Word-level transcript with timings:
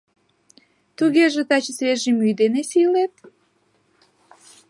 Тугеже 0.97 1.41
таче 1.49 1.71
свежа 1.77 2.11
мӱй 2.17 2.33
дене 2.41 2.61
сийлет? 2.69 3.13